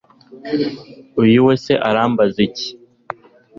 uyu 1.21 1.41
se 1.63 1.73
we 1.77 1.81
arambaza 1.89 2.39
iki 2.47 2.67